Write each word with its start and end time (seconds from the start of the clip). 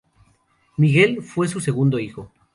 Miguel 0.77 1.21
fue 1.21 1.47
su 1.47 1.59
segundo 1.59 1.99
hijo. 1.99 2.31